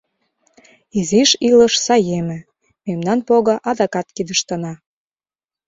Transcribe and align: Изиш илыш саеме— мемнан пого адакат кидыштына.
Изиш 0.99 1.31
илыш 1.49 1.73
саеме— 1.85 2.37
мемнан 2.85 3.19
пого 3.27 3.55
адакат 3.69 4.07
кидыштына. 4.15 4.73